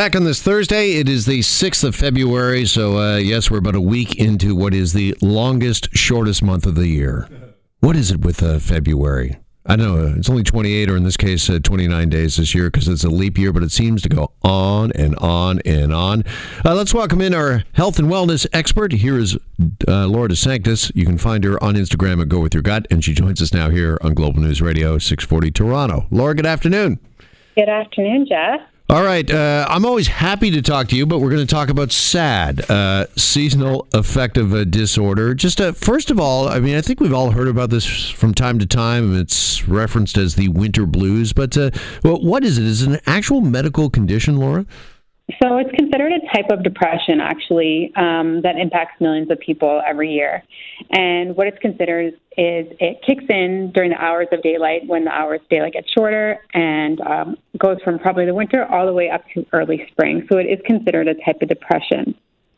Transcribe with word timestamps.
Back 0.00 0.16
on 0.16 0.24
this 0.24 0.40
Thursday, 0.40 0.92
it 0.92 1.10
is 1.10 1.26
the 1.26 1.40
6th 1.40 1.84
of 1.84 1.94
February, 1.94 2.64
so 2.64 2.96
uh, 2.96 3.16
yes, 3.18 3.50
we're 3.50 3.58
about 3.58 3.74
a 3.74 3.82
week 3.82 4.16
into 4.16 4.56
what 4.56 4.72
is 4.72 4.94
the 4.94 5.14
longest, 5.20 5.90
shortest 5.94 6.42
month 6.42 6.64
of 6.64 6.74
the 6.74 6.88
year. 6.88 7.28
What 7.80 7.96
is 7.96 8.10
it 8.10 8.24
with 8.24 8.42
uh, 8.42 8.60
February? 8.60 9.36
I 9.66 9.76
don't 9.76 9.94
know 9.94 10.14
it's 10.16 10.30
only 10.30 10.42
28, 10.42 10.88
or 10.88 10.96
in 10.96 11.04
this 11.04 11.18
case, 11.18 11.50
uh, 11.50 11.58
29 11.62 12.08
days 12.08 12.36
this 12.36 12.54
year 12.54 12.70
because 12.70 12.88
it's 12.88 13.04
a 13.04 13.10
leap 13.10 13.36
year, 13.36 13.52
but 13.52 13.62
it 13.62 13.72
seems 13.72 14.00
to 14.00 14.08
go 14.08 14.32
on 14.40 14.90
and 14.92 15.16
on 15.16 15.60
and 15.66 15.92
on. 15.92 16.24
Uh, 16.64 16.74
let's 16.74 16.94
welcome 16.94 17.20
in 17.20 17.34
our 17.34 17.64
health 17.74 17.98
and 17.98 18.08
wellness 18.08 18.46
expert. 18.54 18.92
Here 18.92 19.18
is 19.18 19.36
uh, 19.86 20.06
Laura 20.06 20.30
DeSanctis. 20.30 20.90
You 20.94 21.04
can 21.04 21.18
find 21.18 21.44
her 21.44 21.62
on 21.62 21.74
Instagram 21.74 22.22
at 22.22 22.30
Go 22.30 22.40
With 22.40 22.54
Your 22.54 22.62
Gut, 22.62 22.86
and 22.90 23.04
she 23.04 23.12
joins 23.12 23.42
us 23.42 23.52
now 23.52 23.68
here 23.68 23.98
on 24.00 24.14
Global 24.14 24.40
News 24.40 24.62
Radio 24.62 24.96
640 24.96 25.50
Toronto. 25.50 26.06
Laura, 26.10 26.34
good 26.34 26.46
afternoon. 26.46 26.98
Good 27.54 27.68
afternoon, 27.68 28.24
Jeff. 28.26 28.62
All 28.90 29.04
right. 29.04 29.30
Uh, 29.30 29.64
I'm 29.68 29.86
always 29.86 30.08
happy 30.08 30.50
to 30.50 30.60
talk 30.60 30.88
to 30.88 30.96
you, 30.96 31.06
but 31.06 31.20
we're 31.20 31.30
going 31.30 31.46
to 31.46 31.54
talk 31.54 31.68
about 31.68 31.92
SAD, 31.92 32.68
uh, 32.68 33.06
seasonal 33.14 33.86
affective 33.94 34.68
disorder. 34.68 35.32
Just 35.32 35.60
uh, 35.60 35.70
first 35.70 36.10
of 36.10 36.18
all, 36.18 36.48
I 36.48 36.58
mean, 36.58 36.74
I 36.74 36.80
think 36.80 36.98
we've 36.98 37.14
all 37.14 37.30
heard 37.30 37.46
about 37.46 37.70
this 37.70 38.10
from 38.10 38.34
time 38.34 38.58
to 38.58 38.66
time. 38.66 39.16
It's 39.16 39.68
referenced 39.68 40.18
as 40.18 40.34
the 40.34 40.48
winter 40.48 40.86
blues, 40.86 41.32
but 41.32 41.56
uh, 41.56 41.70
well, 42.02 42.20
what 42.20 42.42
is 42.42 42.58
it? 42.58 42.64
Is 42.64 42.82
it 42.82 42.90
an 42.90 43.00
actual 43.06 43.40
medical 43.40 43.90
condition, 43.90 44.38
Laura? 44.38 44.66
So 45.42 45.58
it's 45.58 45.70
considered 45.76 46.12
a 46.12 46.20
type 46.34 46.50
of 46.50 46.62
depression, 46.62 47.20
actually, 47.20 47.92
um, 47.96 48.42
that 48.42 48.56
impacts 48.56 49.00
millions 49.00 49.30
of 49.30 49.38
people 49.38 49.82
every 49.86 50.12
year. 50.12 50.42
And 50.90 51.36
what 51.36 51.46
it's 51.46 51.58
considered 51.58 52.14
is 52.36 52.66
it 52.80 53.00
kicks 53.06 53.24
in 53.28 53.70
during 53.74 53.90
the 53.90 54.02
hours 54.02 54.28
of 54.32 54.42
daylight 54.42 54.82
when 54.86 55.04
the 55.04 55.10
hours 55.10 55.40
of 55.42 55.48
daylight 55.48 55.74
get 55.74 55.84
shorter 55.96 56.38
and 56.54 57.00
um, 57.02 57.36
goes 57.58 57.78
from 57.84 57.98
probably 57.98 58.24
the 58.26 58.34
winter 58.34 58.64
all 58.66 58.86
the 58.86 58.92
way 58.92 59.10
up 59.10 59.22
to 59.34 59.44
early 59.52 59.86
spring. 59.90 60.26
So 60.30 60.38
it 60.38 60.44
is 60.44 60.58
considered 60.64 61.08
a 61.08 61.14
type 61.14 61.42
of 61.42 61.48
depression. 61.48 62.14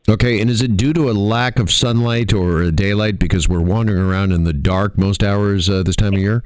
Okay, 0.08 0.40
and 0.40 0.50
is 0.50 0.62
it 0.62 0.76
due 0.76 0.92
to 0.94 1.10
a 1.10 1.12
lack 1.12 1.58
of 1.58 1.70
sunlight 1.70 2.32
or 2.32 2.70
daylight 2.70 3.18
because 3.18 3.48
we're 3.48 3.60
wandering 3.60 4.02
around 4.02 4.32
in 4.32 4.44
the 4.44 4.52
dark 4.52 4.98
most 4.98 5.22
hours 5.22 5.70
uh, 5.70 5.82
this 5.84 5.96
time 5.96 6.14
of 6.14 6.20
year? 6.20 6.42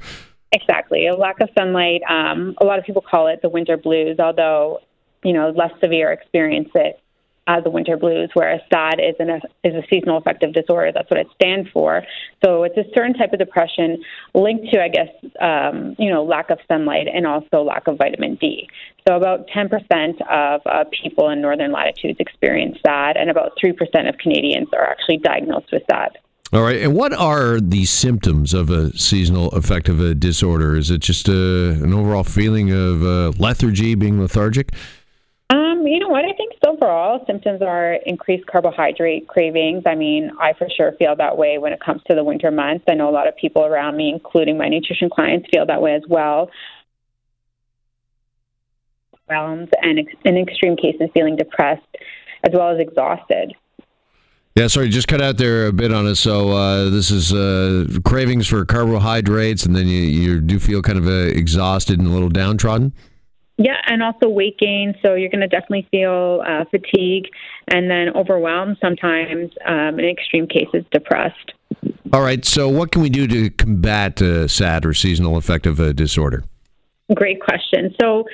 Exactly, 0.51 1.07
a 1.07 1.15
lack 1.15 1.39
of 1.41 1.49
sunlight. 1.57 2.01
Um, 2.09 2.55
a 2.61 2.65
lot 2.65 2.79
of 2.79 2.85
people 2.85 3.01
call 3.01 3.27
it 3.27 3.41
the 3.41 3.49
winter 3.49 3.75
blues, 3.75 4.17
although 4.19 4.79
you 5.23 5.33
know, 5.33 5.49
less 5.49 5.71
severe 5.81 6.11
experience 6.11 6.69
it 6.75 6.99
as 7.47 7.63
the 7.63 7.69
winter 7.69 7.95
blues, 7.95 8.29
whereas 8.33 8.59
SAD 8.71 8.99
is, 8.99 9.15
an, 9.19 9.41
is 9.63 9.73
a 9.73 9.81
seasonal 9.89 10.17
affective 10.17 10.53
disorder. 10.53 10.91
That's 10.93 11.09
what 11.09 11.19
it 11.19 11.27
stands 11.35 11.69
for. 11.71 12.03
So 12.43 12.63
it's 12.63 12.77
a 12.77 12.83
certain 12.93 13.13
type 13.13 13.31
of 13.31 13.39
depression 13.39 14.03
linked 14.33 14.71
to, 14.73 14.83
I 14.83 14.89
guess, 14.89 15.07
um, 15.39 15.95
you 15.97 16.09
know, 16.09 16.25
lack 16.25 16.49
of 16.49 16.59
sunlight 16.67 17.07
and 17.11 17.25
also 17.25 17.63
lack 17.63 17.87
of 17.87 17.97
vitamin 17.97 18.35
D. 18.35 18.67
So 19.07 19.15
about 19.15 19.47
10% 19.47 19.71
of 20.29 20.61
uh, 20.65 20.83
people 21.01 21.29
in 21.29 21.41
northern 21.41 21.71
latitudes 21.71 22.19
experience 22.19 22.77
SAD, 22.85 23.15
and 23.15 23.29
about 23.29 23.53
3% 23.63 23.73
of 24.09 24.17
Canadians 24.17 24.67
are 24.73 24.85
actually 24.85 25.17
diagnosed 25.17 25.71
with 25.71 25.83
that. 25.87 26.17
All 26.53 26.61
right. 26.61 26.81
And 26.81 26.95
what 26.95 27.13
are 27.13 27.59
the 27.59 27.85
symptoms 27.85 28.53
of 28.53 28.69
a 28.69 28.97
seasonal 28.97 29.49
affective 29.49 29.99
uh, 29.99 30.13
disorder? 30.13 30.77
Is 30.77 30.89
it 30.89 30.99
just 30.99 31.27
uh, 31.27 31.31
an 31.31 31.93
overall 31.93 32.23
feeling 32.23 32.71
of 32.71 33.03
uh, 33.03 33.31
lethargy, 33.37 33.95
being 33.95 34.19
lethargic? 34.19 34.71
You 35.87 35.99
know 35.99 36.09
what? 36.09 36.25
I 36.25 36.33
think 36.33 36.53
overall 36.65 37.23
symptoms 37.25 37.61
are 37.61 37.93
increased 38.05 38.45
carbohydrate 38.47 39.27
cravings. 39.27 39.83
I 39.85 39.95
mean, 39.95 40.31
I 40.39 40.53
for 40.53 40.67
sure 40.69 40.91
feel 40.99 41.15
that 41.15 41.37
way 41.37 41.57
when 41.57 41.73
it 41.73 41.79
comes 41.79 42.01
to 42.09 42.15
the 42.15 42.23
winter 42.23 42.51
months. 42.51 42.85
I 42.89 42.93
know 42.93 43.09
a 43.09 43.11
lot 43.11 43.27
of 43.27 43.35
people 43.35 43.65
around 43.65 43.95
me, 43.95 44.09
including 44.09 44.57
my 44.57 44.67
nutrition 44.67 45.09
clients, 45.09 45.47
feel 45.51 45.65
that 45.65 45.81
way 45.81 45.95
as 45.95 46.03
well. 46.07 46.49
And 49.29 49.73
in 50.23 50.37
extreme 50.37 50.77
cases, 50.77 51.09
feeling 51.13 51.35
depressed 51.35 51.83
as 52.43 52.53
well 52.53 52.69
as 52.69 52.79
exhausted. 52.79 53.53
Yeah, 54.55 54.67
sorry, 54.67 54.89
just 54.89 55.07
cut 55.07 55.21
out 55.21 55.37
there 55.37 55.67
a 55.67 55.73
bit 55.73 55.93
on 55.93 56.07
us. 56.07 56.19
So 56.19 56.49
uh, 56.49 56.89
this 56.89 57.11
is 57.11 57.31
uh, 57.31 57.99
cravings 58.03 58.47
for 58.47 58.65
carbohydrates, 58.65 59.65
and 59.65 59.75
then 59.75 59.87
you, 59.87 59.99
you 59.99 60.39
do 60.41 60.59
feel 60.59 60.81
kind 60.81 60.97
of 60.97 61.05
uh, 61.05 61.11
exhausted 61.11 61.99
and 61.99 62.07
a 62.07 62.11
little 62.11 62.29
downtrodden. 62.29 62.93
Yeah, 63.57 63.77
and 63.87 64.03
also 64.03 64.29
weight 64.29 64.57
gain. 64.59 64.93
So 65.03 65.15
you're 65.15 65.29
going 65.29 65.41
to 65.41 65.47
definitely 65.47 65.87
feel 65.89 66.43
uh, 66.47 66.65
fatigue 66.69 67.25
and 67.67 67.89
then 67.89 68.09
overwhelmed, 68.15 68.77
sometimes 68.79 69.51
um, 69.65 69.99
in 69.99 70.05
extreme 70.05 70.47
cases, 70.47 70.85
depressed. 70.91 71.53
All 72.13 72.21
right. 72.21 72.45
So, 72.45 72.69
what 72.69 72.91
can 72.91 73.01
we 73.01 73.09
do 73.09 73.27
to 73.27 73.49
combat 73.49 74.21
uh, 74.21 74.47
SAD 74.47 74.85
or 74.85 74.93
seasonal 74.93 75.37
affective 75.37 75.79
uh, 75.79 75.91
disorder? 75.91 76.43
Great 77.13 77.41
question. 77.41 77.95
So, 78.01 78.25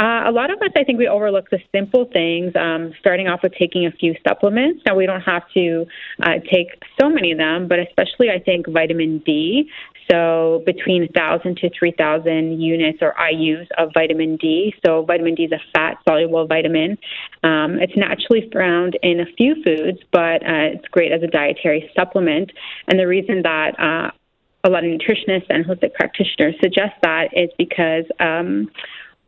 uh, 0.00 0.22
a 0.26 0.32
lot 0.32 0.50
of 0.50 0.60
us, 0.62 0.70
I 0.76 0.84
think, 0.84 0.98
we 0.98 1.08
overlook 1.08 1.50
the 1.50 1.58
simple 1.74 2.08
things. 2.12 2.52
Um, 2.54 2.92
starting 3.00 3.28
off 3.28 3.40
with 3.42 3.52
taking 3.58 3.86
a 3.86 3.90
few 3.92 4.14
supplements. 4.26 4.82
Now, 4.86 4.96
we 4.96 5.06
don't 5.06 5.20
have 5.20 5.42
to 5.54 5.86
uh, 6.22 6.34
take 6.50 6.80
so 7.00 7.08
many 7.08 7.32
of 7.32 7.38
them, 7.38 7.68
but 7.68 7.78
especially, 7.80 8.30
I 8.30 8.38
think, 8.38 8.68
vitamin 8.68 9.18
D. 9.18 9.68
So, 10.10 10.62
between 10.66 11.02
1,000 11.14 11.56
to 11.58 11.70
3,000 11.78 12.60
units 12.60 12.98
or 13.00 13.14
IU's 13.30 13.68
of 13.78 13.90
vitamin 13.94 14.36
D. 14.36 14.74
So, 14.84 15.04
vitamin 15.04 15.34
D 15.34 15.44
is 15.44 15.52
a 15.52 15.60
fat 15.72 15.98
soluble 16.08 16.46
vitamin. 16.46 16.98
Um, 17.44 17.78
it's 17.78 17.96
naturally 17.96 18.50
found 18.52 18.98
in 19.02 19.20
a 19.20 19.26
few 19.36 19.54
foods, 19.64 19.98
but 20.10 20.42
uh, 20.42 20.74
it's 20.74 20.88
great 20.88 21.12
as 21.12 21.22
a 21.22 21.28
dietary 21.28 21.90
supplement. 21.94 22.50
And 22.88 22.98
the 22.98 23.06
reason 23.06 23.42
that 23.42 23.78
uh, 23.78 24.10
a 24.64 24.70
lot 24.70 24.84
of 24.84 24.90
nutritionists 24.90 25.46
and 25.48 25.64
holistic 25.64 25.94
practitioners 25.94 26.54
suggest 26.62 26.92
that 27.02 27.28
is 27.32 27.50
because 27.56 28.04
um, 28.18 28.70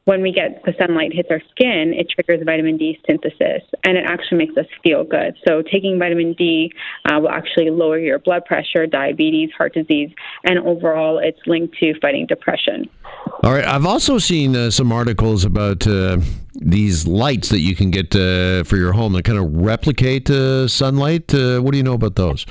when 0.05 0.21
we 0.21 0.33
get 0.33 0.63
the 0.65 0.75
sunlight 0.81 1.13
hits 1.13 1.29
our 1.31 1.41
skin, 1.51 1.95
it 1.97 2.09
triggers 2.11 2.45
vitamin 2.45 2.77
D 2.77 2.99
synthesis, 3.07 3.63
and 3.85 3.97
it 3.97 4.05
actually 4.07 4.39
makes 4.39 4.57
us 4.57 4.67
feel 4.83 5.05
good. 5.05 5.37
So 5.47 5.63
taking 5.63 5.99
vitamin 5.99 6.35
D 6.35 6.73
uh, 7.05 7.21
will 7.21 7.31
actually 7.31 7.71
lower 7.71 7.99
your 7.99 8.19
blood 8.19 8.45
pressure, 8.45 8.87
diabetes, 8.87 9.51
heart 9.57 9.75
disease, 9.75 10.11
and 10.45 10.59
overall, 10.59 11.19
it's 11.19 11.39
linked 11.47 11.77
to 11.79 11.95
fighting 12.01 12.27
depression. 12.27 12.89
All 13.45 13.53
right, 13.53 13.65
I've 13.65 13.87
also 13.87 14.19
seen 14.19 14.57
uh, 14.57 14.71
some 14.71 14.91
articles 14.91 15.45
about 15.45 15.87
uh, 15.87 16.19
these 16.55 17.07
lights 17.07 17.49
that 17.51 17.61
you 17.61 17.77
can 17.77 17.91
get 17.91 18.15
uh, 18.15 18.65
for 18.65 18.77
your 18.77 18.93
home 18.93 19.13
that 19.13 19.25
kind 19.25 19.39
of 19.39 19.55
replicate 19.55 20.29
uh, 20.31 20.67
sunlight. 20.67 21.33
Uh, 21.35 21.61
what 21.61 21.73
do 21.73 21.77
you 21.77 21.85
know 21.85 21.95
about 21.95 22.17
those? 22.17 22.45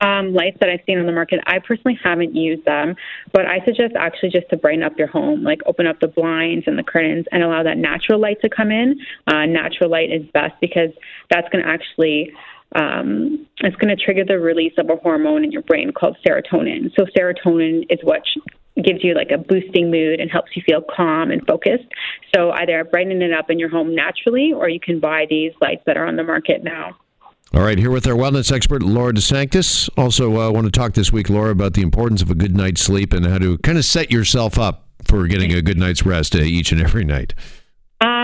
Um, 0.00 0.34
lights 0.34 0.58
that 0.60 0.68
I've 0.68 0.80
seen 0.86 0.98
on 0.98 1.06
the 1.06 1.12
market. 1.12 1.40
I 1.46 1.58
personally 1.58 1.98
haven't 2.02 2.34
used 2.34 2.64
them, 2.64 2.96
but 3.32 3.46
I 3.46 3.64
suggest 3.64 3.94
actually 3.96 4.30
just 4.30 4.48
to 4.50 4.56
brighten 4.56 4.82
up 4.82 4.98
your 4.98 5.08
home, 5.08 5.42
like 5.42 5.60
open 5.66 5.86
up 5.86 6.00
the 6.00 6.08
blinds 6.08 6.64
and 6.66 6.78
the 6.78 6.82
curtains 6.82 7.26
and 7.32 7.42
allow 7.42 7.62
that 7.62 7.78
natural 7.78 8.20
light 8.20 8.40
to 8.42 8.48
come 8.48 8.70
in. 8.70 8.98
Uh, 9.26 9.46
natural 9.46 9.90
light 9.90 10.12
is 10.12 10.22
best 10.34 10.54
because 10.60 10.90
that's 11.30 11.48
going 11.50 11.64
to 11.64 11.70
actually 11.70 12.32
um, 12.74 13.46
it's 13.58 13.76
going 13.76 13.96
to 13.96 14.02
trigger 14.02 14.24
the 14.24 14.38
release 14.38 14.74
of 14.76 14.90
a 14.90 14.96
hormone 14.96 15.44
in 15.44 15.52
your 15.52 15.62
brain 15.62 15.92
called 15.92 16.16
serotonin. 16.26 16.90
So 16.98 17.06
serotonin 17.16 17.86
is 17.88 18.00
what 18.02 18.22
gives 18.82 19.02
you 19.02 19.14
like 19.14 19.30
a 19.30 19.38
boosting 19.38 19.90
mood 19.90 20.20
and 20.20 20.30
helps 20.30 20.50
you 20.54 20.62
feel 20.66 20.82
calm 20.94 21.30
and 21.30 21.46
focused. 21.46 21.86
So 22.34 22.50
either 22.50 22.84
brighten 22.84 23.22
it 23.22 23.32
up 23.32 23.50
in 23.50 23.58
your 23.58 23.70
home 23.70 23.94
naturally, 23.94 24.52
or 24.52 24.68
you 24.68 24.80
can 24.80 25.00
buy 25.00 25.26
these 25.30 25.52
lights 25.60 25.82
that 25.86 25.96
are 25.96 26.06
on 26.06 26.16
the 26.16 26.24
market 26.24 26.62
now. 26.62 26.96
All 27.54 27.62
right, 27.62 27.78
here 27.78 27.92
with 27.92 28.08
our 28.08 28.14
wellness 28.14 28.50
expert, 28.50 28.82
Laura 28.82 29.12
DeSanctis. 29.12 29.88
Also, 29.96 30.40
uh, 30.40 30.50
want 30.50 30.66
to 30.66 30.70
talk 30.70 30.94
this 30.94 31.12
week, 31.12 31.30
Laura, 31.30 31.52
about 31.52 31.74
the 31.74 31.82
importance 31.82 32.20
of 32.20 32.28
a 32.28 32.34
good 32.34 32.56
night's 32.56 32.82
sleep 32.82 33.12
and 33.12 33.24
how 33.24 33.38
to 33.38 33.56
kind 33.58 33.78
of 33.78 33.84
set 33.84 34.10
yourself 34.10 34.58
up 34.58 34.88
for 35.04 35.28
getting 35.28 35.52
a 35.52 35.62
good 35.62 35.78
night's 35.78 36.04
rest 36.04 36.34
uh, 36.34 36.38
each 36.38 36.72
and 36.72 36.82
every 36.82 37.04
night. 37.04 37.34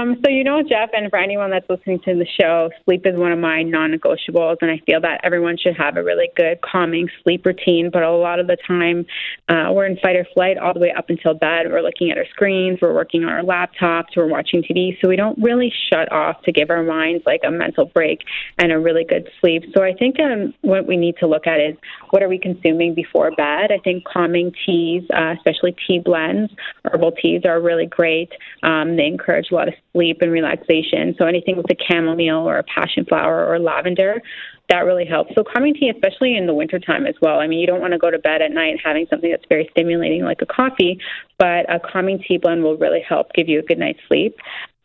Um, 0.03 0.17
so, 0.25 0.31
you 0.31 0.43
know, 0.43 0.63
Jeff, 0.63 0.91
and 0.93 1.09
for 1.11 1.19
anyone 1.19 1.51
that's 1.51 1.69
listening 1.69 2.01
to 2.05 2.15
the 2.15 2.27
show, 2.41 2.71
sleep 2.85 3.03
is 3.07 3.17
one 3.17 3.31
of 3.31 3.39
my 3.39 3.63
non 3.63 3.93
negotiables, 3.93 4.57
and 4.61 4.71
I 4.71 4.81
feel 4.85 5.01
that 5.01 5.21
everyone 5.23 5.57
should 5.57 5.77
have 5.77 5.97
a 5.97 6.03
really 6.03 6.29
good, 6.37 6.61
calming 6.61 7.09
sleep 7.23 7.47
routine. 7.47 7.91
But 7.93 8.03
a 8.03 8.11
lot 8.11 8.41
of 8.41 8.47
the 8.47 8.57
time, 8.67 9.07
uh, 9.49 9.73
we're 9.73 9.87
in 9.87 9.97
fight 9.99 10.17
or 10.17 10.27
flight 10.35 10.59
all 10.59 10.75
the 10.75 10.81
way 10.81 10.93
up 10.97 11.09
until 11.09 11.35
bed. 11.35 11.67
We're 11.71 11.83
looking 11.83 12.11
at 12.11 12.19
our 12.19 12.27
screens, 12.33 12.81
we're 12.83 12.95
working 12.95 13.25
on 13.25 13.31
our 13.31 13.43
laptops, 13.43 14.17
we're 14.17 14.27
watching 14.29 14.63
TV, 14.63 14.99
so 15.01 15.09
we 15.09 15.17
don't 15.17 15.39
really 15.41 15.73
shut 15.93 16.11
off 16.11 16.43
to 16.43 16.53
give 16.53 16.71
our 16.71 16.83
minds 16.83 17.23
like 17.25 17.43
a 17.47 17.51
mental 17.51 17.87
break 17.87 18.21
and 18.59 18.73
a 18.73 18.79
really 18.79 19.05
good 19.05 19.29
sleep. 19.41 19.65
So, 19.77 19.85
I 19.85 19.93
think 19.93 20.19
um, 20.19 20.53
what 20.63 20.87
we 20.87 20.97
need 20.97 21.17
to 21.21 21.27
look 21.27 21.47
at 21.47 21.61
is 21.61 21.77
what 22.11 22.23
are 22.23 22.29
we 22.29 22.39
consuming 22.39 22.95
before 22.95 23.31
bed? 23.31 23.71
I 23.71 23.79
think 23.85 24.05
calming 24.05 24.53
teas, 24.67 25.05
uh, 25.15 25.35
especially 25.37 25.77
tea 25.87 26.01
blends, 26.01 26.53
herbal 26.85 27.13
teas, 27.13 27.43
are 27.45 27.61
really 27.61 27.87
great. 27.87 28.31
Um, 28.63 28.97
they 28.97 29.07
encourage 29.07 29.47
a 29.53 29.55
lot 29.55 29.69
of 29.69 29.75
sleep 29.93 30.19
and 30.21 30.33
relaxation. 30.33 31.15
So 31.19 31.27
anything 31.27 31.57
with 31.57 31.67
a 31.71 31.77
chamomile 31.89 32.49
or 32.49 32.59
a 32.59 32.65
passion 32.65 33.05
flower 33.05 33.47
or 33.47 33.59
lavender, 33.59 34.23
that 34.69 34.81
really 34.87 35.05
helps. 35.05 35.35
So 35.35 35.45
calming 35.45 35.75
tea, 35.75 35.91
especially 35.91 36.37
in 36.37 36.47
the 36.47 36.55
wintertime 36.55 37.07
as 37.07 37.15
well. 37.21 37.41
I 37.41 37.47
mean, 37.47 37.59
you 37.59 37.67
don't 37.67 37.81
want 37.81 37.93
to 37.93 37.99
go 37.99 38.11
to 38.11 38.19
bed 38.19 38.41
at 38.41 38.53
night 38.53 38.81
having 38.83 39.07
something 39.11 39.31
that's 39.31 39.45
very 39.49 39.69
stimulating 39.73 40.25
like 40.25 40.41
a 40.41 40.47
coffee, 40.47 40.99
but 41.39 41.71
a 41.73 41.79
calming 41.79 42.23
tea 42.27 42.39
blend 42.39 42.63
will 42.63 42.77
really 42.77 43.03
help 43.07 43.33
give 43.35 43.49
you 43.49 43.59
a 43.59 43.63
good 43.63 43.79
night's 43.79 44.01
sleep. 44.09 44.37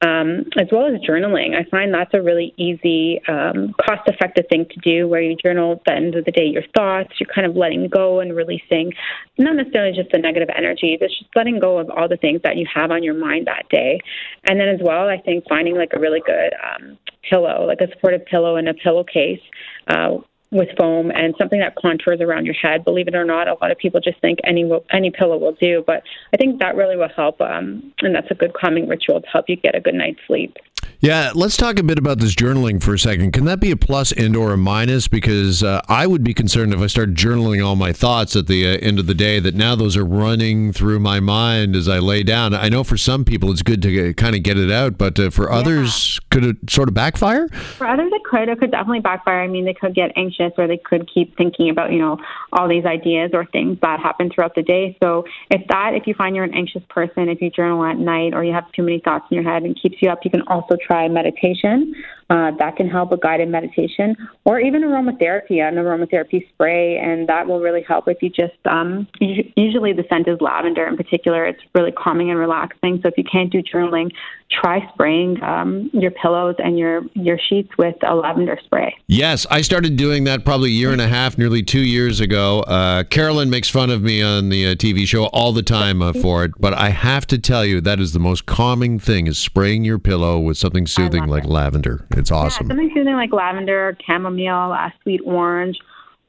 Um, 0.01 0.45
as 0.59 0.67
well 0.71 0.85
as 0.85 1.01
journaling. 1.01 1.55
I 1.55 1.67
find 1.69 1.93
that's 1.93 2.13
a 2.13 2.21
really 2.21 2.53
easy, 2.57 3.19
um, 3.27 3.73
cost 3.81 4.01
effective 4.07 4.45
thing 4.49 4.65
to 4.69 4.79
do 4.81 5.07
where 5.07 5.21
you 5.21 5.35
journal 5.35 5.73
at 5.73 5.83
the 5.85 5.93
end 5.93 6.15
of 6.15 6.25
the 6.25 6.31
day 6.31 6.45
your 6.45 6.63
thoughts, 6.75 7.13
you're 7.19 7.33
kind 7.33 7.47
of 7.47 7.55
letting 7.55 7.87
go 7.87 8.19
and 8.19 8.35
releasing 8.35 8.93
not 9.39 9.55
necessarily 9.55 9.95
just 9.95 10.11
the 10.11 10.19
negative 10.19 10.49
energy, 10.55 10.97
but 10.99 11.09
just 11.09 11.25
letting 11.35 11.59
go 11.59 11.79
of 11.79 11.89
all 11.89 12.07
the 12.07 12.17
things 12.17 12.41
that 12.43 12.57
you 12.57 12.67
have 12.73 12.91
on 12.91 13.03
your 13.03 13.15
mind 13.15 13.47
that 13.47 13.67
day. 13.69 13.99
And 14.47 14.59
then 14.59 14.67
as 14.67 14.79
well, 14.83 15.07
I 15.07 15.17
think 15.17 15.45
finding 15.49 15.75
like 15.75 15.91
a 15.93 15.99
really 15.99 16.21
good 16.25 16.53
um, 16.63 16.97
pillow, 17.29 17.65
like 17.65 17.81
a 17.81 17.89
supportive 17.91 18.25
pillow 18.25 18.55
and 18.55 18.69
a 18.69 18.73
pillowcase. 18.73 19.41
Uh, 19.87 20.17
with 20.51 20.69
foam 20.77 21.11
and 21.11 21.35
something 21.37 21.59
that 21.59 21.75
contours 21.75 22.21
around 22.21 22.45
your 22.45 22.55
head. 22.55 22.85
Believe 22.85 23.07
it 23.07 23.15
or 23.15 23.25
not, 23.25 23.47
a 23.47 23.55
lot 23.55 23.71
of 23.71 23.77
people 23.77 23.99
just 23.99 24.19
think 24.21 24.39
any 24.43 24.69
any 24.91 25.11
pillow 25.11 25.37
will 25.37 25.53
do, 25.53 25.83
but 25.85 26.03
I 26.33 26.37
think 26.37 26.59
that 26.59 26.75
really 26.75 26.95
will 26.95 27.09
help, 27.15 27.41
um, 27.41 27.93
and 28.01 28.15
that's 28.15 28.31
a 28.31 28.35
good 28.35 28.53
calming 28.53 28.87
ritual 28.87 29.21
to 29.21 29.27
help 29.27 29.49
you 29.49 29.55
get 29.55 29.75
a 29.75 29.81
good 29.81 29.95
night's 29.95 30.19
sleep. 30.25 30.57
Yeah, 30.99 31.31
let's 31.35 31.55
talk 31.55 31.77
a 31.77 31.83
bit 31.83 31.99
about 31.99 32.17
this 32.17 32.33
journaling 32.33 32.81
for 32.81 32.95
a 32.95 32.97
second. 32.97 33.31
Can 33.31 33.45
that 33.45 33.59
be 33.59 33.69
a 33.69 33.77
plus 33.77 34.11
and 34.11 34.35
or 34.35 34.53
a 34.53 34.57
minus? 34.57 35.07
Because 35.07 35.61
uh, 35.61 35.79
I 35.87 36.07
would 36.07 36.23
be 36.23 36.33
concerned 36.33 36.73
if 36.73 36.79
I 36.79 36.87
start 36.87 37.13
journaling 37.13 37.63
all 37.63 37.75
my 37.75 37.93
thoughts 37.93 38.35
at 38.35 38.47
the 38.47 38.65
uh, 38.65 38.79
end 38.81 38.97
of 38.97 39.05
the 39.05 39.13
day 39.13 39.39
that 39.39 39.53
now 39.53 39.75
those 39.75 39.95
are 39.95 40.03
running 40.03 40.73
through 40.73 40.99
my 40.99 41.19
mind 41.19 41.75
as 41.75 41.87
I 41.87 41.99
lay 41.99 42.23
down. 42.23 42.55
I 42.55 42.69
know 42.69 42.83
for 42.83 42.97
some 42.97 43.25
people 43.25 43.51
it's 43.51 43.61
good 43.61 43.83
to 43.83 44.15
kind 44.15 44.35
of 44.35 44.41
get 44.41 44.57
it 44.57 44.71
out, 44.71 44.97
but 44.97 45.19
uh, 45.19 45.29
for 45.29 45.51
others, 45.51 46.19
could 46.31 46.43
it 46.43 46.57
sort 46.67 46.87
of 46.87 46.95
backfire? 46.95 47.47
For 47.49 47.85
others, 47.85 48.11
it 48.11 48.23
could. 48.23 48.49
It 48.49 48.59
could 48.59 48.71
definitely 48.71 49.01
backfire. 49.01 49.41
I 49.41 49.47
mean, 49.47 49.65
they 49.65 49.75
could 49.75 49.93
get 49.93 50.11
anxious 50.15 50.53
or 50.57 50.65
they 50.65 50.77
could 50.77 51.07
keep 51.13 51.37
thinking 51.37 51.69
about, 51.69 51.91
you 51.91 51.99
know, 51.99 52.17
all 52.53 52.67
these 52.67 52.85
ideas 52.85 53.31
or 53.33 53.45
things 53.45 53.77
that 53.83 53.99
happen 53.99 54.31
throughout 54.33 54.55
the 54.55 54.63
day. 54.63 54.97
So 55.03 55.25
if 55.51 55.61
that, 55.69 55.93
if 55.93 56.07
you 56.07 56.15
find 56.15 56.35
you're 56.35 56.43
an 56.43 56.55
anxious 56.55 56.81
person, 56.89 57.29
if 57.29 57.39
you 57.39 57.51
journal 57.51 57.85
at 57.85 57.97
night 57.97 58.33
or 58.33 58.43
you 58.43 58.53
have 58.53 58.71
too 58.71 58.81
many 58.81 58.99
thoughts 58.99 59.25
in 59.29 59.35
your 59.35 59.43
head 59.43 59.61
and 59.61 59.79
keeps 59.79 59.97
you 60.01 60.09
up, 60.09 60.25
you 60.25 60.31
can 60.31 60.41
also 60.47 60.75
try 60.87 61.07
meditation. 61.07 61.93
Uh, 62.29 62.51
that 62.59 62.75
can 62.75 62.89
help 62.89 63.13
a 63.13 63.17
guided 63.17 63.47
meditation, 63.47 64.13
or 64.43 64.59
even 64.59 64.81
aromatherapy, 64.81 65.61
an 65.65 65.75
aromatherapy 65.75 66.45
spray, 66.49 66.97
and 66.97 67.29
that 67.29 67.47
will 67.47 67.61
really 67.61 67.81
help 67.87 68.05
if 68.09 68.21
you 68.21 68.29
just. 68.29 68.57
Um, 68.65 69.07
usually, 69.21 69.93
the 69.93 70.03
scent 70.09 70.27
is 70.27 70.37
lavender 70.41 70.85
in 70.85 70.97
particular. 70.97 71.45
It's 71.45 71.61
really 71.73 71.93
calming 71.93 72.29
and 72.29 72.37
relaxing. 72.37 72.99
So 73.01 73.07
if 73.07 73.17
you 73.17 73.23
can't 73.23 73.49
do 73.49 73.63
journaling, 73.63 74.11
try 74.51 74.85
spraying 74.93 75.41
um, 75.41 75.89
your 75.93 76.11
pillows 76.11 76.55
and 76.59 76.77
your 76.77 77.03
your 77.13 77.39
sheets 77.47 77.69
with 77.77 77.95
a 78.05 78.13
lavender 78.13 78.59
spray. 78.65 78.93
Yes, 79.07 79.45
I 79.49 79.61
started 79.61 79.95
doing 79.95 80.25
that 80.25 80.43
probably 80.43 80.69
a 80.69 80.73
year 80.73 80.91
and 80.91 81.01
a 81.01 81.07
half, 81.07 81.37
nearly 81.37 81.63
two 81.63 81.79
years 81.79 82.19
ago. 82.19 82.59
Uh, 82.61 83.03
Carolyn 83.03 83.49
makes 83.49 83.69
fun 83.69 83.89
of 83.89 84.01
me 84.01 84.21
on 84.21 84.49
the 84.49 84.67
uh, 84.67 84.75
TV 84.75 85.07
show 85.07 85.27
all 85.27 85.53
the 85.53 85.63
time 85.63 86.01
uh, 86.01 86.11
for 86.11 86.43
it, 86.43 86.51
but 86.59 86.73
I 86.73 86.89
have 86.89 87.25
to 87.27 87.37
tell 87.37 87.65
you 87.65 87.79
that 87.79 88.01
is 88.01 88.11
the 88.11 88.19
most 88.19 88.45
calming 88.45 88.99
thing: 88.99 89.27
is 89.27 89.37
spraying 89.37 89.85
your 89.85 89.99
pillow 89.99 90.39
with 90.39 90.57
something 90.57 90.76
soothing 90.85 91.25
like 91.25 91.45
it. 91.45 91.49
lavender. 91.49 92.05
It's 92.11 92.31
awesome. 92.31 92.67
Yeah, 92.67 92.75
something 92.75 92.91
soothing 92.93 93.15
like 93.15 93.31
lavender, 93.31 93.97
chamomile, 94.05 94.73
uh, 94.73 94.89
sweet 95.01 95.21
orange, 95.25 95.79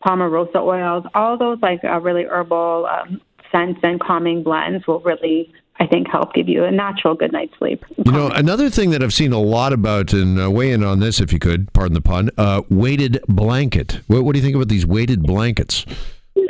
palmarosa 0.04 0.56
oils. 0.56 1.04
All 1.14 1.36
those 1.36 1.58
like 1.60 1.84
uh, 1.84 2.00
really 2.00 2.24
herbal 2.24 2.88
um, 2.90 3.20
scents 3.52 3.80
and 3.82 4.00
calming 4.00 4.42
blends 4.42 4.86
will 4.86 5.00
really 5.00 5.52
I 5.80 5.86
think 5.86 6.08
help 6.10 6.34
give 6.34 6.48
you 6.48 6.64
a 6.64 6.70
natural 6.70 7.14
good 7.14 7.32
night's 7.32 7.56
sleep. 7.58 7.84
You 8.04 8.10
know, 8.10 8.28
another 8.28 8.68
thing 8.68 8.90
that 8.90 9.02
I've 9.02 9.14
seen 9.14 9.32
a 9.32 9.38
lot 9.38 9.72
about, 9.72 10.12
and 10.12 10.40
uh, 10.40 10.50
weigh 10.50 10.72
in 10.72 10.82
on 10.82 10.98
this 10.98 11.20
if 11.20 11.32
you 11.32 11.38
could, 11.38 11.72
pardon 11.72 11.94
the 11.94 12.00
pun, 12.00 12.30
uh, 12.36 12.62
weighted 12.68 13.20
blanket. 13.28 14.00
What, 14.08 14.24
what, 14.24 14.32
do 14.32 14.40
you 14.40 14.44
think 14.44 14.56
about 14.56 14.68
these 14.68 14.84
weighted 14.84 15.22
blankets? 15.22 15.86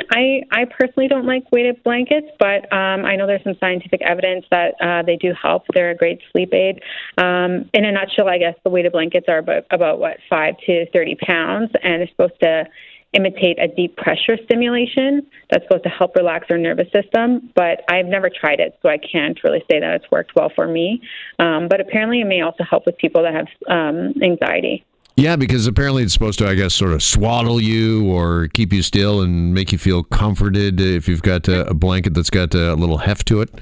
I, 0.09 0.41
I 0.51 0.65
personally 0.65 1.07
don't 1.07 1.25
like 1.25 1.51
weighted 1.51 1.83
blankets, 1.83 2.27
but 2.39 2.71
um, 2.73 3.05
I 3.05 3.15
know 3.15 3.27
there's 3.27 3.43
some 3.43 3.57
scientific 3.59 4.01
evidence 4.01 4.45
that 4.51 4.75
uh, 4.81 5.03
they 5.03 5.15
do 5.15 5.33
help. 5.39 5.63
They're 5.73 5.91
a 5.91 5.95
great 5.95 6.19
sleep 6.31 6.53
aid. 6.53 6.81
Um, 7.17 7.69
in 7.73 7.85
a 7.85 7.91
nutshell, 7.91 8.27
I 8.27 8.37
guess 8.37 8.55
the 8.63 8.69
weighted 8.69 8.91
blankets 8.91 9.25
are 9.27 9.37
about, 9.37 9.63
about 9.71 9.99
what 9.99 10.17
five 10.29 10.55
to 10.65 10.85
thirty 10.91 11.15
pounds, 11.15 11.71
and 11.83 12.01
they're 12.01 12.09
supposed 12.09 12.39
to 12.41 12.65
imitate 13.13 13.57
a 13.59 13.67
deep 13.67 13.97
pressure 13.97 14.37
stimulation 14.45 15.25
that's 15.49 15.63
supposed 15.63 15.83
to 15.83 15.89
help 15.89 16.15
relax 16.15 16.45
our 16.51 16.57
nervous 16.57 16.87
system. 16.93 17.51
But 17.55 17.81
I've 17.89 18.05
never 18.05 18.29
tried 18.29 18.59
it, 18.59 18.77
so 18.81 18.89
I 18.89 18.97
can't 18.97 19.39
really 19.43 19.63
say 19.69 19.79
that 19.79 19.95
it's 19.95 20.11
worked 20.11 20.35
well 20.35 20.51
for 20.55 20.67
me. 20.67 21.01
Um, 21.39 21.67
but 21.69 21.81
apparently, 21.81 22.21
it 22.21 22.25
may 22.25 22.41
also 22.41 22.63
help 22.69 22.85
with 22.85 22.97
people 22.97 23.23
that 23.23 23.33
have 23.33 23.47
um, 23.67 24.13
anxiety. 24.21 24.85
Yeah, 25.19 25.35
because 25.35 25.67
apparently 25.67 26.03
it's 26.03 26.13
supposed 26.13 26.39
to, 26.39 26.47
I 26.47 26.55
guess, 26.55 26.73
sort 26.73 26.93
of 26.93 27.03
swaddle 27.03 27.59
you 27.59 28.09
or 28.09 28.47
keep 28.47 28.71
you 28.71 28.81
still 28.81 29.19
and 29.19 29.53
make 29.53 29.73
you 29.73 29.77
feel 29.77 30.01
comforted 30.01 30.79
if 30.79 31.09
you've 31.09 31.21
got 31.21 31.49
a, 31.49 31.67
a 31.67 31.73
blanket 31.73 32.13
that's 32.13 32.29
got 32.29 32.55
a 32.55 32.73
little 32.75 32.99
heft 32.99 33.27
to 33.27 33.41
it. 33.41 33.53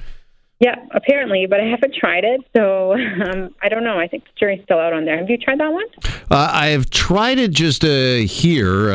Yeah, 0.60 0.76
apparently, 0.92 1.46
but 1.46 1.60
I 1.60 1.66
haven't 1.66 1.94
tried 1.94 2.24
it, 2.24 2.42
so 2.56 2.94
um, 2.94 3.54
I 3.62 3.70
don't 3.70 3.84
know. 3.84 4.00
I 4.00 4.08
think 4.08 4.24
the 4.24 4.32
jury's 4.40 4.64
still 4.64 4.80
out 4.80 4.92
on 4.92 5.06
there. 5.06 5.18
Have 5.18 5.30
you 5.30 5.38
tried 5.38 5.60
that 5.60 5.72
one? 5.72 5.86
Uh, 6.32 6.50
I 6.52 6.68
have 6.68 6.90
tried 6.90 7.38
it 7.38 7.52
just 7.52 7.86
uh, 7.86 8.16
here 8.26 8.88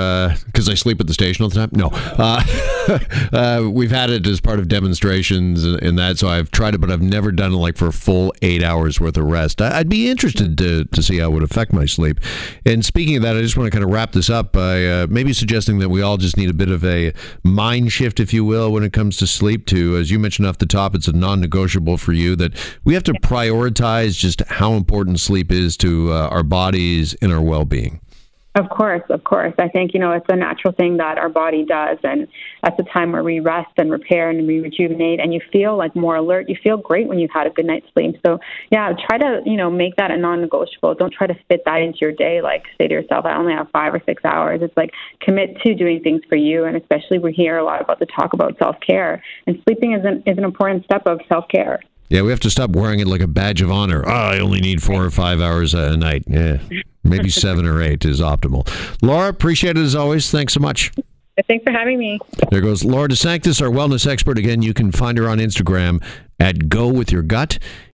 because 0.46 0.68
uh, 0.68 0.72
I 0.72 0.74
sleep 0.74 1.00
at 1.00 1.06
the 1.06 1.14
station 1.14 1.44
all 1.44 1.48
the 1.48 1.54
time. 1.54 1.70
No, 1.72 1.90
uh, 1.92 2.42
uh, 3.32 3.68
we've 3.70 3.92
had 3.92 4.10
it 4.10 4.26
as 4.26 4.40
part 4.40 4.58
of 4.58 4.66
demonstrations 4.66 5.64
and, 5.64 5.98
that, 5.98 6.18
so 6.18 6.28
I've 6.28 6.50
tried 6.50 6.74
it, 6.74 6.80
but 6.80 6.90
I've 6.90 7.02
never 7.02 7.30
done 7.30 7.52
it 7.52 7.56
like 7.56 7.76
for 7.76 7.86
a 7.86 7.92
full 7.92 8.34
eight 8.42 8.62
hours 8.62 8.98
worth 8.98 9.16
of 9.16 9.24
rest. 9.24 9.62
I, 9.62 9.78
would 9.78 9.88
be 9.88 10.10
interested 10.10 10.58
to, 10.58 10.84
to 10.86 11.02
see 11.02 11.18
how 11.18 11.30
it 11.30 11.32
would 11.32 11.42
affect 11.44 11.72
my 11.72 11.84
sleep. 11.84 12.18
And 12.66 12.84
speaking 12.84 13.16
of 13.16 13.22
that, 13.22 13.36
I 13.36 13.40
just 13.40 13.56
want 13.56 13.66
to 13.66 13.70
kind 13.70 13.84
of 13.84 13.90
wrap 13.90 14.12
this 14.12 14.28
up 14.28 14.52
by 14.52 14.84
uh, 14.84 15.06
maybe 15.08 15.32
suggesting 15.32 15.78
that 15.78 15.90
we 15.90 16.02
all 16.02 16.16
just 16.16 16.36
need 16.36 16.50
a 16.50 16.54
bit 16.54 16.70
of 16.70 16.84
a 16.84 17.12
mind 17.44 17.92
shift, 17.92 18.18
if 18.18 18.34
you 18.34 18.44
will, 18.44 18.72
when 18.72 18.82
it 18.82 18.92
comes 18.92 19.16
to 19.18 19.28
sleep. 19.28 19.66
To 19.66 19.96
as 19.96 20.10
you 20.10 20.18
mentioned 20.18 20.48
off 20.48 20.58
the 20.58 20.66
top, 20.66 20.94
it's 20.94 21.06
a 21.06 21.12
non 21.12 21.40
negotiable 21.52 21.98
for 21.98 22.12
you 22.12 22.34
that 22.36 22.52
we 22.84 22.94
have 22.94 23.02
to 23.04 23.12
prioritize 23.14 24.16
just 24.16 24.40
how 24.48 24.72
important 24.72 25.20
sleep 25.20 25.52
is 25.52 25.76
to 25.76 26.10
uh, 26.10 26.28
our 26.28 26.42
bodies 26.42 27.14
and 27.20 27.32
our 27.32 27.42
well 27.42 27.64
being. 27.64 28.01
Of 28.54 28.68
course, 28.68 29.02
of 29.08 29.24
course. 29.24 29.54
I 29.58 29.68
think, 29.68 29.94
you 29.94 30.00
know, 30.00 30.12
it's 30.12 30.26
a 30.28 30.36
natural 30.36 30.74
thing 30.74 30.98
that 30.98 31.16
our 31.16 31.30
body 31.30 31.64
does. 31.64 31.96
And 32.02 32.28
that's 32.62 32.78
a 32.78 32.82
time 32.92 33.12
where 33.12 33.22
we 33.22 33.40
rest 33.40 33.70
and 33.78 33.90
repair 33.90 34.28
and 34.28 34.46
we 34.46 34.60
rejuvenate 34.60 35.20
and 35.20 35.32
you 35.32 35.40
feel 35.50 35.78
like 35.78 35.96
more 35.96 36.16
alert. 36.16 36.50
You 36.50 36.56
feel 36.62 36.76
great 36.76 37.08
when 37.08 37.18
you've 37.18 37.30
had 37.32 37.46
a 37.46 37.50
good 37.50 37.64
night's 37.64 37.86
sleep. 37.94 38.16
So, 38.26 38.38
yeah, 38.70 38.92
try 39.08 39.16
to, 39.16 39.40
you 39.46 39.56
know, 39.56 39.70
make 39.70 39.96
that 39.96 40.10
a 40.10 40.18
non 40.18 40.42
negotiable. 40.42 40.94
Don't 40.94 41.12
try 41.12 41.26
to 41.26 41.34
fit 41.48 41.62
that 41.64 41.80
into 41.80 41.98
your 42.02 42.12
day. 42.12 42.42
Like, 42.42 42.64
say 42.76 42.88
to 42.88 42.92
yourself, 42.92 43.24
I 43.24 43.36
only 43.36 43.54
have 43.54 43.70
five 43.72 43.94
or 43.94 44.02
six 44.04 44.22
hours. 44.22 44.60
It's 44.62 44.76
like 44.76 44.90
commit 45.22 45.56
to 45.62 45.74
doing 45.74 46.02
things 46.02 46.20
for 46.28 46.36
you. 46.36 46.64
And 46.64 46.76
especially 46.76 47.18
we 47.18 47.32
hear 47.32 47.56
a 47.56 47.64
lot 47.64 47.80
about 47.80 48.00
the 48.00 48.06
talk 48.06 48.34
about 48.34 48.58
self 48.58 48.76
care. 48.86 49.22
And 49.46 49.62
sleeping 49.64 49.94
is 49.94 50.04
an, 50.04 50.24
is 50.26 50.36
an 50.36 50.44
important 50.44 50.84
step 50.84 51.06
of 51.06 51.20
self 51.26 51.46
care. 51.48 51.80
Yeah, 52.12 52.20
we 52.20 52.30
have 52.30 52.40
to 52.40 52.50
stop 52.50 52.76
wearing 52.76 53.00
it 53.00 53.06
like 53.06 53.22
a 53.22 53.26
badge 53.26 53.62
of 53.62 53.70
honor. 53.70 54.04
Oh, 54.06 54.12
I 54.12 54.38
only 54.40 54.60
need 54.60 54.82
four 54.82 55.02
or 55.02 55.10
five 55.10 55.40
hours 55.40 55.72
a 55.72 55.96
night. 55.96 56.24
Yeah, 56.26 56.58
maybe 57.02 57.30
seven 57.30 57.66
or 57.66 57.80
eight 57.80 58.04
is 58.04 58.20
optimal. 58.20 58.68
Laura, 59.00 59.30
appreciate 59.30 59.78
it 59.78 59.80
as 59.80 59.94
always. 59.94 60.30
Thanks 60.30 60.52
so 60.52 60.60
much. 60.60 60.92
Thanks 61.48 61.64
for 61.64 61.72
having 61.72 61.98
me. 61.98 62.18
There 62.50 62.60
goes 62.60 62.84
Laura 62.84 63.08
DeSanctis, 63.08 63.62
our 63.62 63.70
wellness 63.70 64.06
expert. 64.06 64.36
Again, 64.36 64.60
you 64.60 64.74
can 64.74 64.92
find 64.92 65.16
her 65.16 65.26
on 65.26 65.38
Instagram 65.38 66.04
at 66.38 66.68
Go 66.68 66.86
With 66.86 67.10
Your 67.10 67.22
Gut. 67.22 67.58